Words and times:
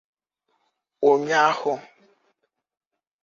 Ụnyahụ 1.09 1.73